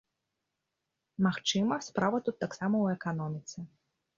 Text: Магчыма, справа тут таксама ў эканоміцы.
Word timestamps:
Магчыма, 1.27 1.75
справа 1.89 2.17
тут 2.31 2.35
таксама 2.45 2.73
ў 2.79 2.87
эканоміцы. 2.99 3.57